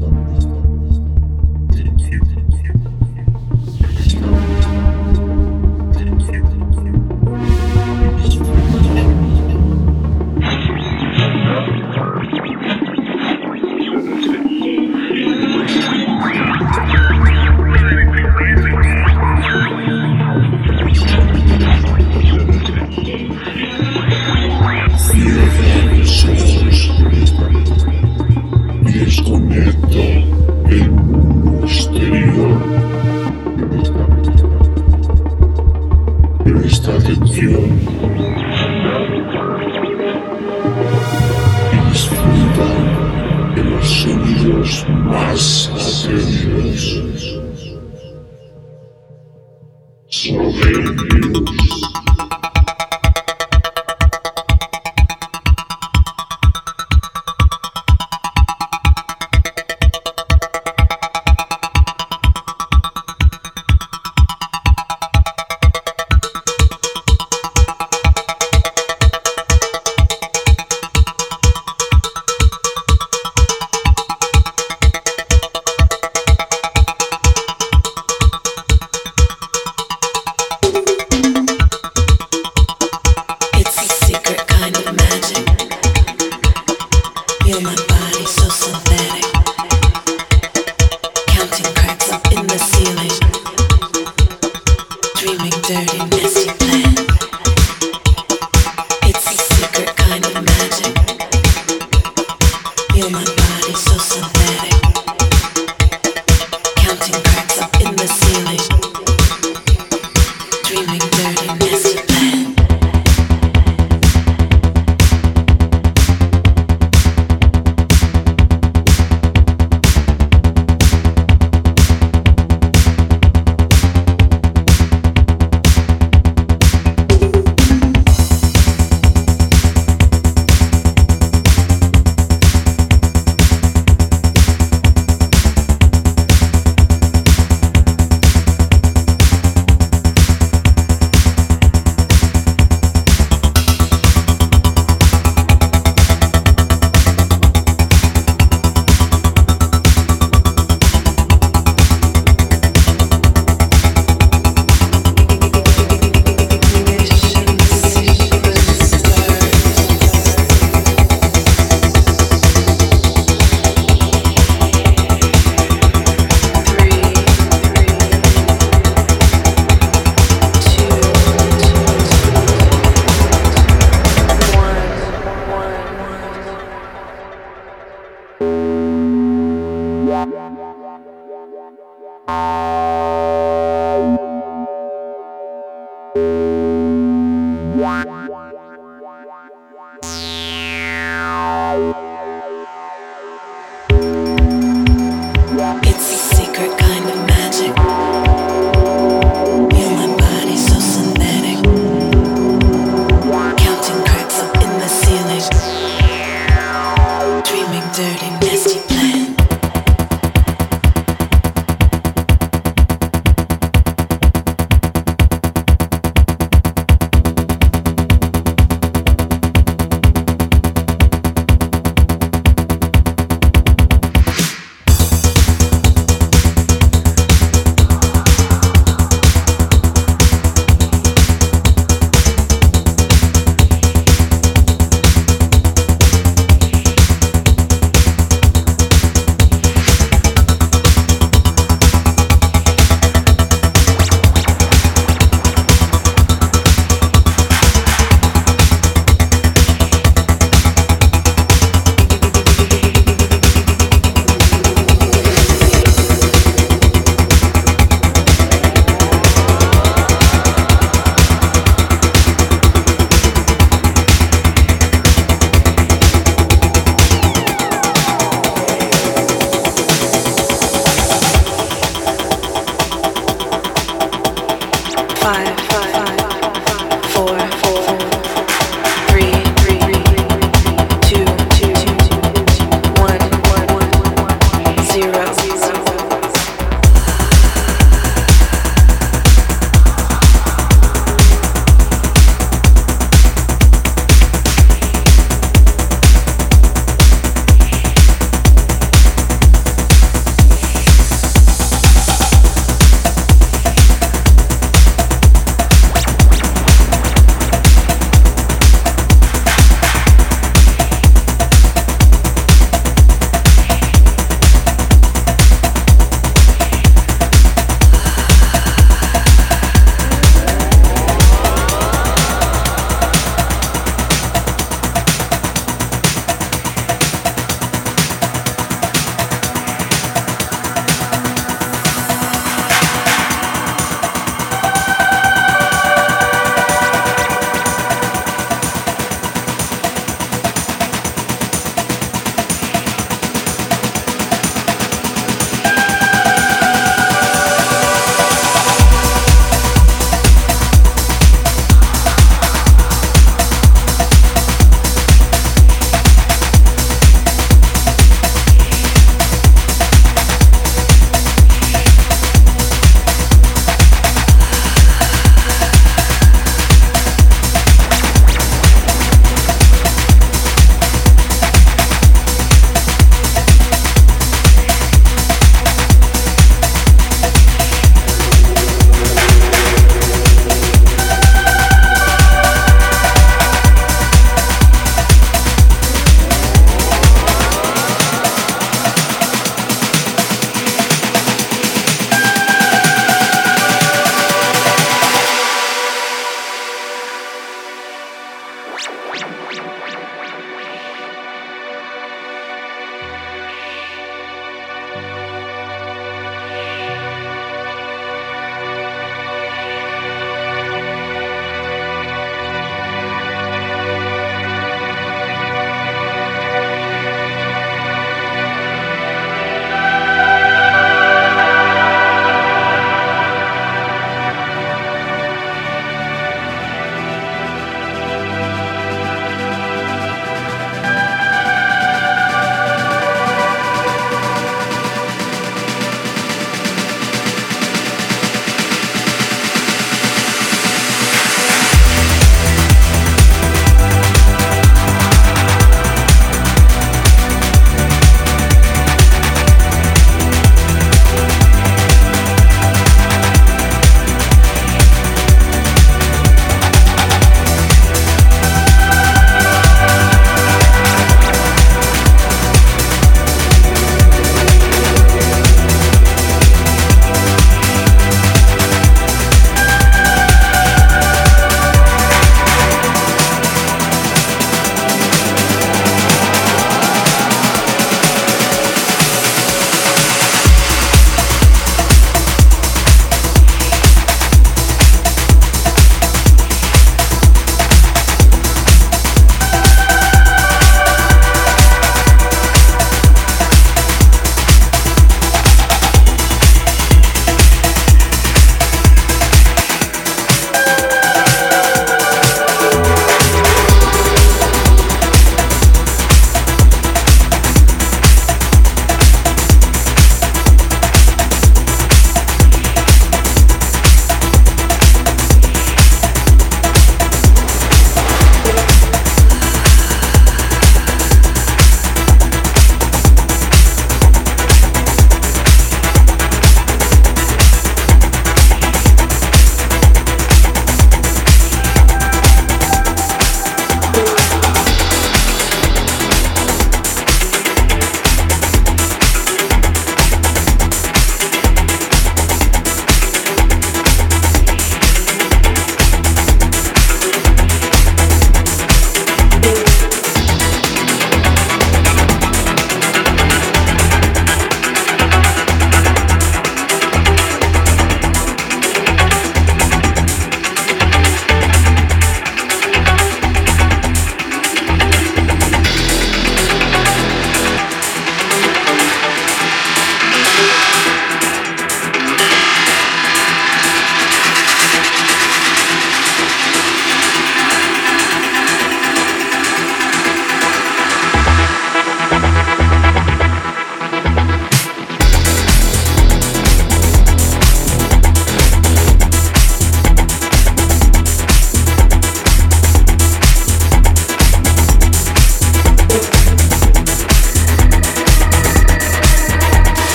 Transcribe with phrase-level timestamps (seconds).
[0.00, 0.39] So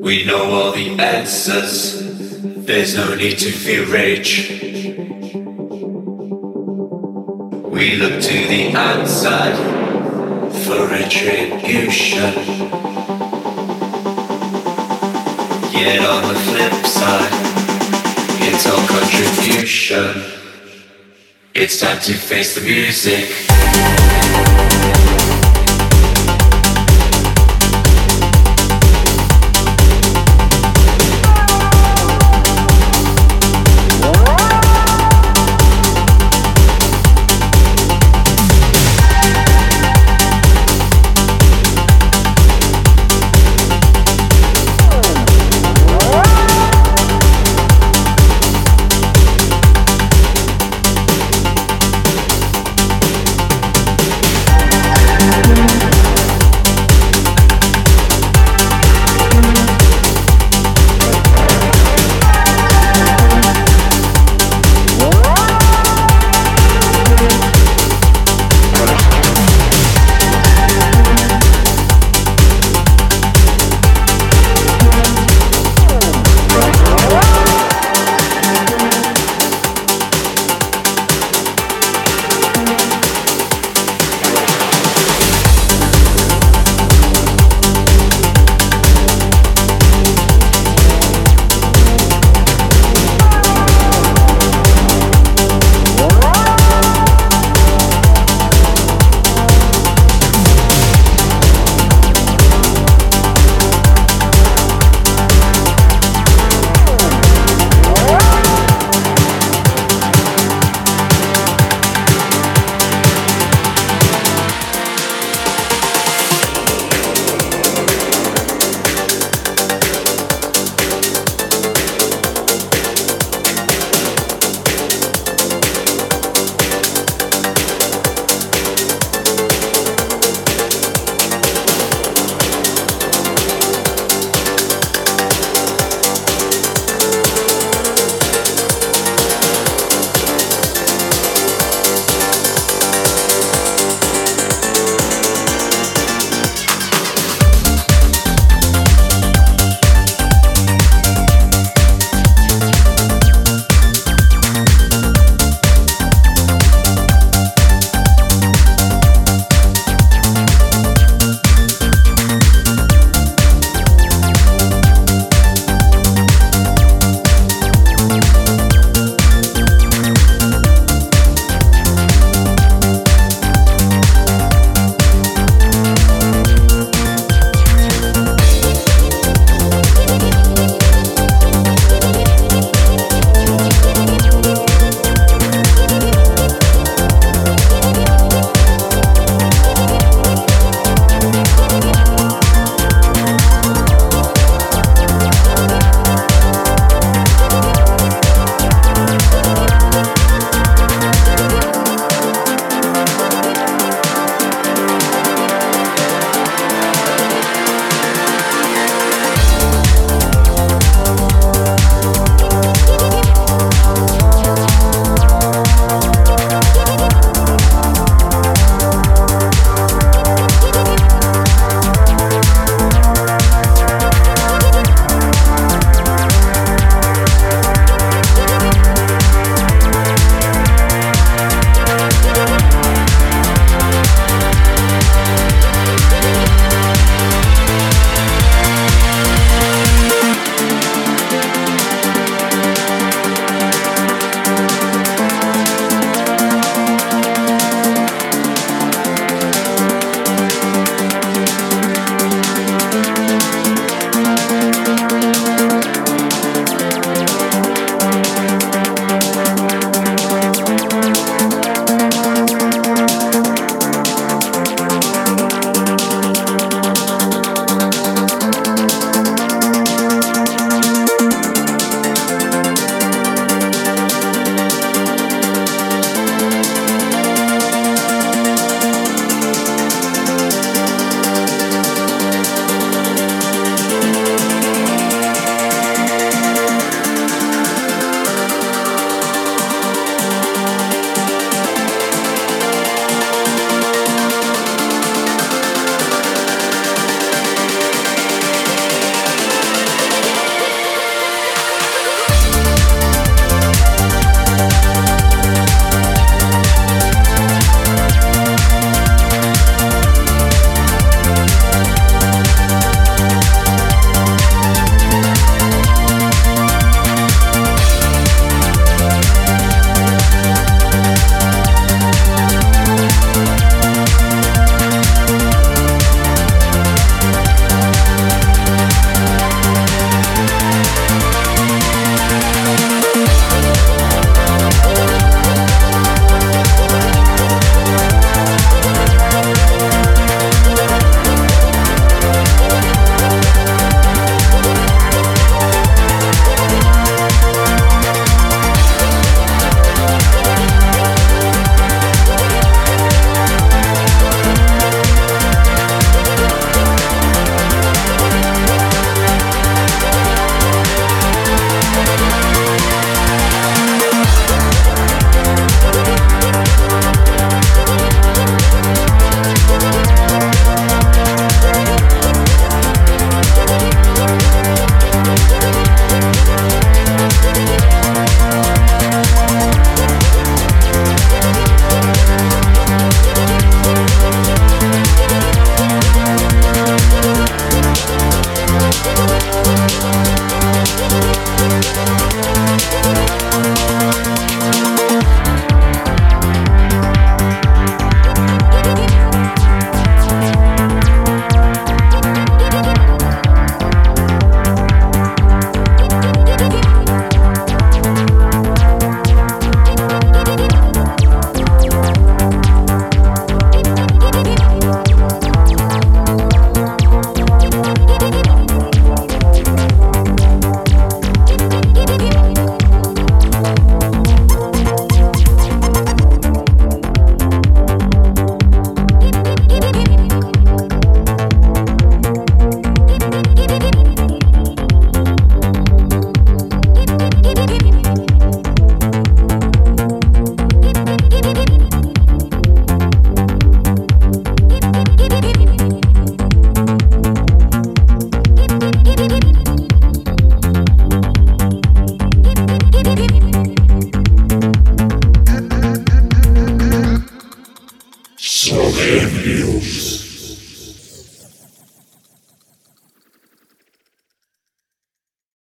[0.00, 2.00] We know all the answers,
[2.66, 4.50] there's no need to feel rage.
[7.70, 9.56] We look to the outside
[10.64, 12.32] for retribution.
[15.72, 17.32] Yet on the flip side,
[18.48, 20.22] it's all contribution.
[21.54, 23.30] It's time to face the music.